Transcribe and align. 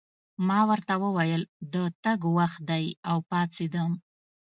ما 0.47 0.59
ورته 0.69 0.93
وویل: 1.03 1.41
د 1.73 1.75
تګ 2.03 2.19
وخت 2.37 2.59
دی، 2.69 2.85
او 3.09 3.17
پاڅېدم. 3.29 3.91